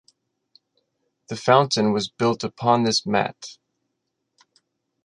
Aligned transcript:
The 1.27 1.35
fountain 1.35 1.93
was 1.93 2.09
built 2.09 2.43
upon 2.43 2.85
this 2.85 3.05
mat. 3.05 3.59